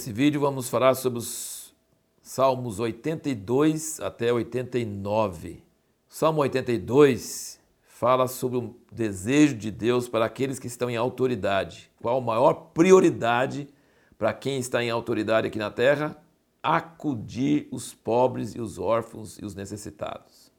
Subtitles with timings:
[0.00, 1.74] Nesse vídeo vamos falar sobre os
[2.22, 5.62] Salmos 82 até 89.
[6.08, 11.90] Salmo 82 fala sobre o desejo de Deus para aqueles que estão em autoridade.
[12.00, 13.68] Qual a maior prioridade
[14.16, 16.16] para quem está em autoridade aqui na terra?
[16.62, 20.50] Acudir os pobres e os órfãos e os necessitados.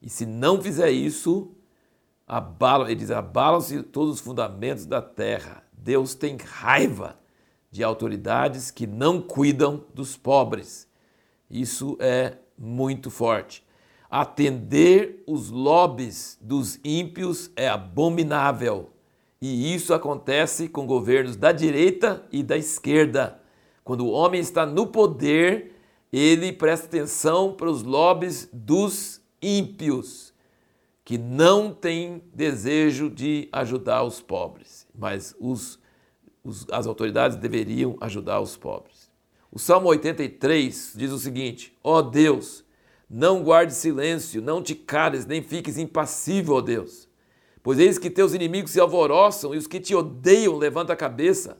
[0.00, 1.52] E se não fizer isso,
[2.26, 5.62] abala, ele diz, abalam-se todos os fundamentos da terra.
[5.74, 7.18] Deus tem raiva
[7.70, 10.88] de autoridades que não cuidam dos pobres.
[11.50, 13.66] Isso é muito forte.
[14.10, 18.90] Atender os lobbies dos ímpios é abominável.
[19.40, 23.40] E isso acontece com governos da direita e da esquerda.
[23.84, 25.74] Quando o homem está no poder,
[26.12, 30.32] ele presta atenção para os lobbies dos ímpios,
[31.04, 35.78] que não têm desejo de ajudar os pobres, mas os
[36.44, 39.08] os, as autoridades deveriam ajudar os pobres.
[39.50, 42.64] O Salmo 83 diz o seguinte: Ó oh Deus,
[43.08, 47.08] não guarde silêncio, não te cales, nem fiques impassível, ó Deus.
[47.62, 51.58] Pois eis que teus inimigos se alvoroçam e os que te odeiam levantam a cabeça.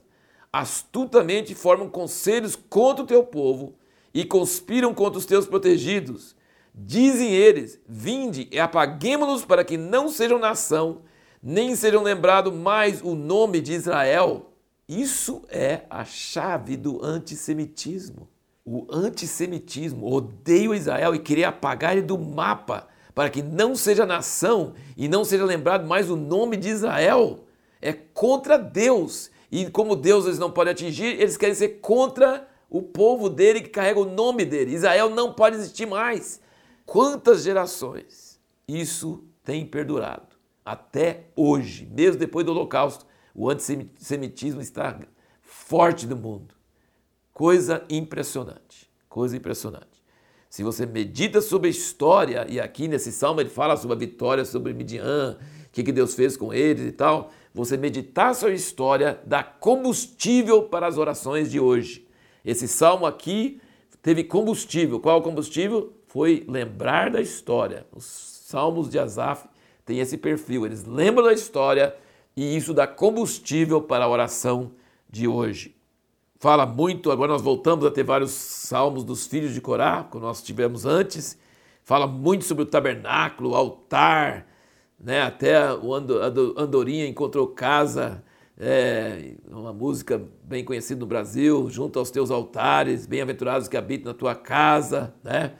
[0.51, 3.75] Astutamente formam conselhos contra o teu povo
[4.13, 6.35] e conspiram contra os teus protegidos.
[6.73, 11.01] Dizem eles: Vinde e apaguemo-nos para que não sejam nação,
[11.41, 14.48] nem sejam lembrado mais o nome de Israel.
[14.89, 18.27] Isso é a chave do antissemitismo.
[18.65, 24.73] O antissemitismo odeia Israel e querer apagar ele do mapa para que não seja nação
[24.97, 27.45] e não seja lembrado mais o nome de Israel.
[27.79, 29.29] É contra Deus.
[29.51, 33.69] E como Deus eles não podem atingir, eles querem ser contra o povo dele que
[33.69, 34.73] carrega o nome dele.
[34.73, 36.41] Israel não pode existir mais.
[36.83, 40.35] Quantas gerações isso tem perdurado?
[40.65, 44.99] Até hoje, mesmo depois do Holocausto, o antissemitismo está
[45.41, 46.53] forte no mundo.
[47.33, 50.03] Coisa impressionante, coisa impressionante.
[50.49, 54.43] Se você medita sobre a história, e aqui nesse salmo ele fala sobre a vitória
[54.43, 58.57] sobre Midian, o que, que Deus fez com eles e tal, você meditar sobre a
[58.57, 62.07] história dá combustível para as orações de hoje.
[62.43, 63.61] Esse salmo aqui
[64.01, 64.99] teve combustível.
[64.99, 65.93] Qual combustível?
[66.07, 67.85] Foi lembrar da história.
[67.91, 68.05] Os
[68.45, 69.47] salmos de Asaf
[69.85, 70.65] têm esse perfil.
[70.65, 71.95] Eles lembram da história
[72.39, 74.71] e isso dá combustível para a oração
[75.09, 75.75] de hoje.
[76.39, 80.41] Fala muito, agora nós voltamos a ter vários salmos dos filhos de Corá, como nós
[80.41, 81.37] tivemos antes.
[81.83, 84.47] Fala muito sobre o tabernáculo, o altar,
[84.97, 85.21] né?
[85.21, 88.23] até o Andorinha encontrou casa,
[88.57, 94.17] é, uma música bem conhecida no Brasil, junto aos teus altares, bem-aventurados que habitam na
[94.17, 95.13] tua casa.
[95.21, 95.55] Né?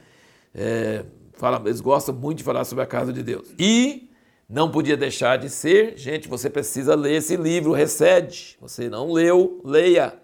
[0.54, 1.04] É,
[1.34, 3.54] fala, eles gostam muito de falar sobre a casa de Deus.
[3.58, 4.09] E
[4.50, 8.58] não podia deixar de ser, gente, você precisa ler esse livro, Recede.
[8.60, 10.20] Você não leu, leia,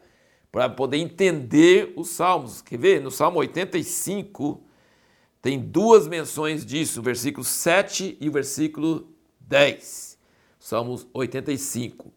[0.51, 2.61] para poder entender os Salmos.
[2.61, 3.01] Quer ver?
[3.01, 4.61] No Salmo 85
[5.41, 10.19] tem duas menções disso, versículo 7 e o versículo 10.
[10.59, 12.13] Salmos 85.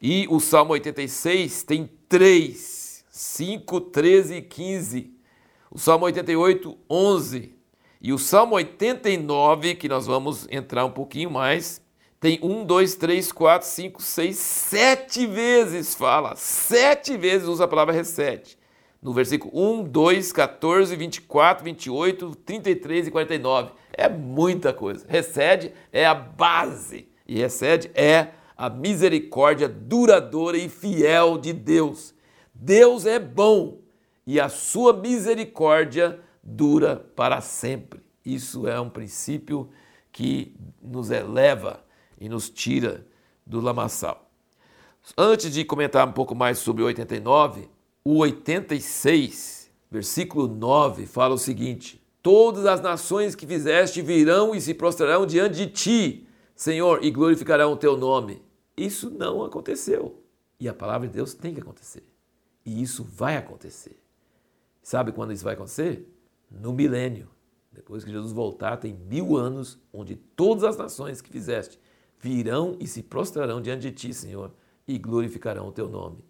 [0.00, 5.12] E o Salmo 86 tem três, 5, 13 e 15.
[5.72, 7.55] O Salmo 88, 11.
[8.06, 11.82] E o Salmo 89, que nós vamos entrar um pouquinho mais,
[12.20, 17.92] tem um, dois, três, quatro, cinco, seis, sete vezes fala, sete vezes usa a palavra
[17.92, 18.56] recede.
[19.02, 23.72] No versículo 1, 2, 14, 24, 28, 33 e 49.
[23.92, 25.04] É muita coisa.
[25.08, 32.14] Recede é a base e recede é a misericórdia duradoura e fiel de Deus.
[32.54, 33.80] Deus é bom
[34.24, 38.00] e a sua misericórdia dura para sempre.
[38.24, 39.68] Isso é um princípio
[40.12, 41.84] que nos eleva
[42.20, 43.06] e nos tira
[43.44, 44.30] do lamaçal.
[45.16, 47.68] Antes de comentar um pouco mais sobre o 89,
[48.04, 54.74] o 86, versículo 9, fala o seguinte: Todas as nações que fizeste virão e se
[54.74, 58.42] prostrarão diante de ti, Senhor, e glorificarão o teu nome.
[58.76, 60.22] Isso não aconteceu.
[60.58, 62.04] E a palavra de Deus tem que acontecer.
[62.64, 63.96] E isso vai acontecer.
[64.82, 66.08] Sabe quando isso vai acontecer?
[66.50, 67.28] No milênio.
[67.72, 71.78] Depois que Jesus voltar, tem mil anos onde todas as nações que fizeste
[72.18, 74.52] virão e se prostrarão diante de ti, Senhor,
[74.88, 76.24] e glorificarão o teu nome.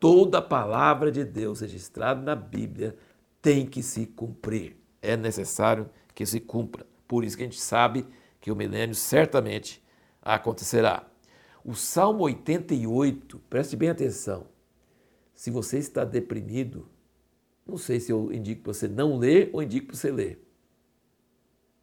[0.00, 2.96] Toda palavra de Deus registrada na Bíblia
[3.40, 4.76] tem que se cumprir.
[5.00, 6.84] É necessário que se cumpra.
[7.06, 8.06] Por isso que a gente sabe
[8.40, 9.82] que o milênio certamente
[10.20, 11.06] acontecerá.
[11.64, 14.46] O Salmo 88, preste bem atenção.
[15.34, 16.88] Se você está deprimido,
[17.72, 20.46] não sei se eu indico para você não ler ou indico para você ler.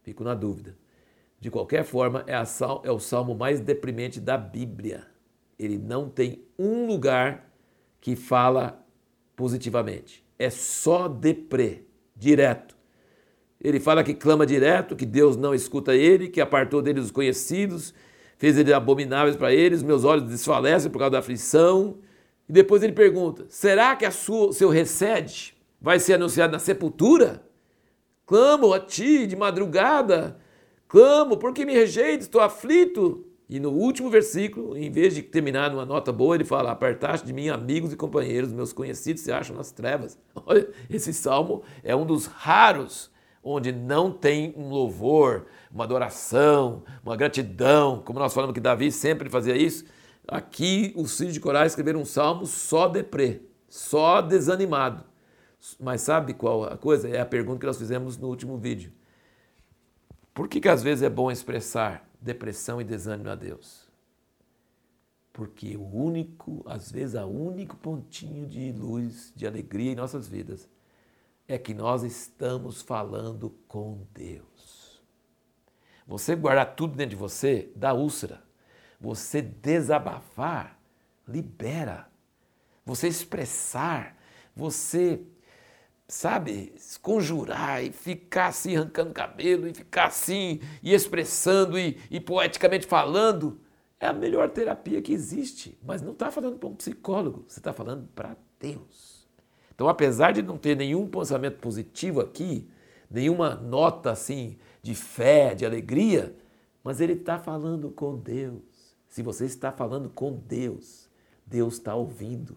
[0.02, 0.78] Fico na dúvida.
[1.40, 5.06] De qualquer forma, é, sal, é o salmo mais deprimente da Bíblia.
[5.58, 7.52] Ele não tem um lugar
[8.00, 8.86] que fala
[9.34, 10.24] positivamente.
[10.38, 11.82] É só deprê,
[12.14, 12.76] direto.
[13.60, 17.92] Ele fala que clama direto, que Deus não escuta ele, que apartou dele os conhecidos,
[18.38, 21.98] fez eles abomináveis para eles, meus olhos desfalecem por causa da aflição.
[22.48, 27.42] E depois ele pergunta: será que a seu recede vai ser anunciado na sepultura?
[28.26, 30.38] Clamo a ti de madrugada,
[30.86, 33.26] clamo, porque me rejeita, estou aflito.
[33.48, 37.32] E no último versículo, em vez de terminar numa nota boa, ele fala: Apartaste de
[37.32, 40.16] mim amigos e companheiros, meus conhecidos se acham nas trevas.
[40.46, 43.10] Olha, esse salmo é um dos raros
[43.42, 49.28] onde não tem um louvor, uma adoração, uma gratidão, como nós falamos que Davi sempre
[49.28, 49.84] fazia isso.
[50.28, 55.09] Aqui os filhos de Corá escreveram um salmo só deprê, só desanimado.
[55.78, 57.08] Mas sabe qual a coisa?
[57.08, 58.92] É a pergunta que nós fizemos no último vídeo.
[60.32, 63.88] Por que, que às vezes é bom expressar depressão e desânimo a Deus?
[65.32, 70.68] Porque o único, às vezes, o único pontinho de luz, de alegria em nossas vidas
[71.46, 75.02] é que nós estamos falando com Deus.
[76.06, 78.42] Você guardar tudo dentro de você dá úlcera.
[79.00, 80.78] Você desabafar
[81.26, 82.08] libera.
[82.84, 84.16] Você expressar,
[84.54, 85.22] você
[86.10, 92.86] sabe, conjurar e ficar assim arrancando cabelo e ficar assim e expressando e, e poeticamente
[92.86, 93.60] falando,
[93.98, 95.78] é a melhor terapia que existe.
[95.82, 99.28] Mas não está falando para um psicólogo, você está falando para Deus.
[99.74, 102.68] Então, apesar de não ter nenhum pensamento positivo aqui,
[103.08, 106.36] nenhuma nota assim de fé, de alegria,
[106.82, 108.96] mas ele está falando com Deus.
[109.08, 111.08] Se você está falando com Deus,
[111.46, 112.56] Deus está ouvindo.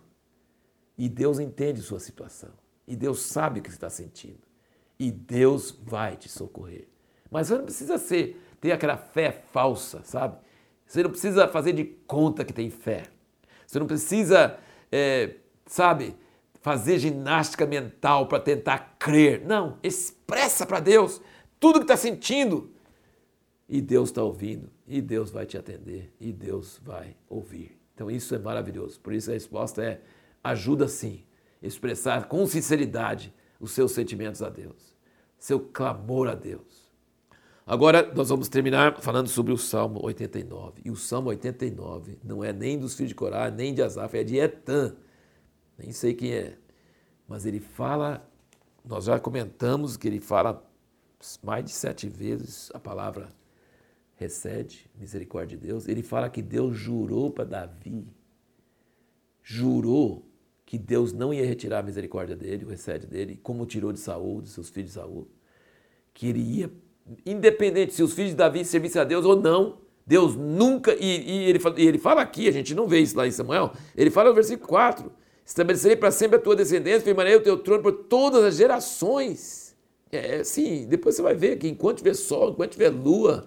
[0.97, 2.62] E Deus entende sua situação.
[2.87, 4.41] E Deus sabe o que você está sentindo.
[4.99, 6.87] E Deus vai te socorrer.
[7.31, 10.37] Mas você não precisa ser, ter aquela fé falsa, sabe?
[10.85, 13.03] Você não precisa fazer de conta que tem fé.
[13.65, 14.57] Você não precisa,
[14.91, 16.15] é, sabe,
[16.61, 19.43] fazer ginástica mental para tentar crer.
[19.45, 21.19] Não, expressa para Deus
[21.59, 22.71] tudo que está sentindo.
[23.67, 27.79] E Deus está ouvindo, e Deus vai te atender, e Deus vai ouvir.
[27.95, 28.99] Então isso é maravilhoso.
[28.99, 30.01] Por isso a resposta é:
[30.43, 31.23] ajuda sim
[31.63, 34.95] expressar com sinceridade os seus sentimentos a Deus,
[35.39, 36.83] seu clamor a Deus.
[37.65, 40.81] Agora nós vamos terminar falando sobre o Salmo 89.
[40.83, 44.23] E o Salmo 89 não é nem dos filhos de Corá, nem de Asaf, é
[44.23, 44.93] de Etan.
[45.77, 46.57] Nem sei quem é.
[47.25, 48.29] Mas ele fala,
[48.83, 50.69] nós já comentamos que ele fala
[51.41, 53.29] mais de sete vezes a palavra
[54.15, 55.87] recede, misericórdia de Deus.
[55.87, 58.05] Ele fala que Deus jurou para Davi,
[59.41, 60.22] jurou
[60.73, 64.41] que Deus não ia retirar a misericórdia dele, o recede dele, como tirou de Saul,
[64.41, 65.27] de seus filhos de Saul,
[66.11, 66.71] que ele ia,
[67.23, 71.43] independente se os filhos de Davi servissem a Deus ou não, Deus nunca, e, e,
[71.43, 74.29] ele, e ele fala aqui, a gente não vê isso lá em Samuel, ele fala
[74.29, 75.11] no versículo 4,
[75.45, 79.75] estabelecerei para sempre a tua descendência, firmarei o teu trono por todas as gerações.
[80.11, 83.45] É, sim, depois você vai ver que enquanto tiver sol, enquanto tiver lua,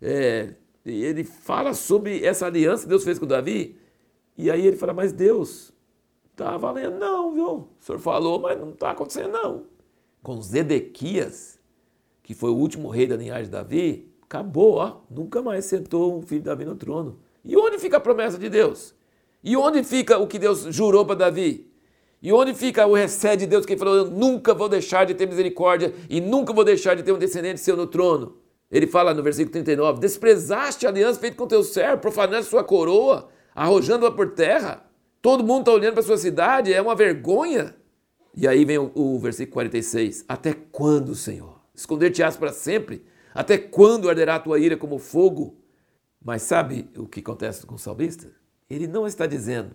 [0.00, 0.54] é,
[0.86, 3.76] ele fala sobre essa aliança que Deus fez com Davi,
[4.36, 5.76] e aí ele fala, mas Deus,
[6.38, 7.48] Está valendo, não, viu?
[7.48, 9.64] O senhor falou, mas não está acontecendo, não.
[10.22, 11.58] Com Zedequias,
[12.22, 14.98] que foi o último rei da linhagem de Davi, acabou, ó.
[15.10, 17.18] Nunca mais sentou um filho de Davi no trono.
[17.44, 18.94] E onde fica a promessa de Deus?
[19.42, 21.68] E onde fica o que Deus jurou para Davi?
[22.22, 25.14] E onde fica o recede de Deus que ele falou: Eu nunca vou deixar de
[25.14, 28.36] ter misericórdia e nunca vou deixar de ter um descendente seu no trono?
[28.70, 33.28] Ele fala no versículo 39: Desprezaste a aliança feita com teu servo, profanaste sua coroa,
[33.56, 34.87] arrojando-a por terra.
[35.28, 37.76] Todo mundo está olhando para a sua cidade, é uma vergonha.
[38.34, 40.24] E aí vem o, o versículo 46.
[40.26, 41.60] Até quando, Senhor?
[41.74, 43.04] Esconder-te-ás para sempre?
[43.34, 45.58] Até quando arderá a tua ira como fogo?
[46.24, 48.32] Mas sabe o que acontece com o salmista?
[48.70, 49.72] Ele não está dizendo,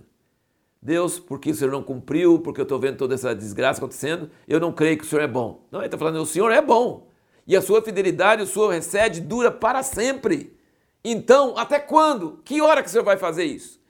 [0.81, 4.59] Deus, porque o Senhor não cumpriu, porque eu estou vendo toda essa desgraça acontecendo, eu
[4.59, 5.67] não creio que o Senhor é bom.
[5.71, 7.11] Não, ele está falando, o Senhor é bom.
[7.45, 10.57] E a sua fidelidade, o seu recede dura para sempre.
[11.05, 12.41] Então, até quando?
[12.43, 13.82] Que hora que o Senhor vai fazer isso?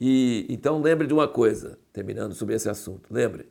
[0.00, 3.12] E então lembre de uma coisa, terminando sobre esse assunto.
[3.12, 3.48] Lembre,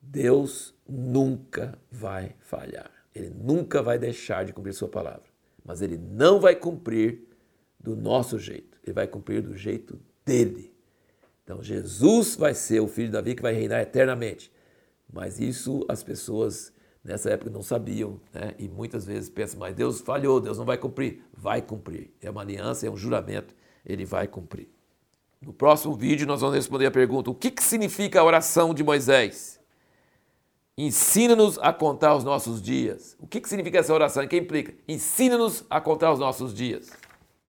[0.00, 2.90] Deus nunca vai falhar.
[3.14, 5.24] Ele nunca vai deixar de cumprir sua palavra.
[5.64, 7.26] Mas ele não vai cumprir
[7.80, 8.78] do nosso jeito.
[8.84, 10.72] Ele vai cumprir do jeito dele.
[11.42, 14.52] Então Jesus vai ser o filho de Davi que vai reinar eternamente.
[15.10, 16.72] Mas isso as pessoas
[17.02, 18.54] nessa época não sabiam, né?
[18.58, 21.22] E muitas vezes pensam, mas Deus falhou, Deus não vai cumprir.
[21.32, 22.10] Vai cumprir.
[22.20, 24.68] É uma aliança, é um juramento, ele vai cumprir.
[25.40, 28.82] No próximo vídeo, nós vamos responder a pergunta: o que, que significa a oração de
[28.82, 29.60] Moisés?
[30.78, 33.16] Ensina-nos a contar os nossos dias.
[33.18, 34.22] O que, que significa essa oração?
[34.22, 34.74] O que implica?
[34.86, 36.90] Ensina-nos a contar os nossos dias.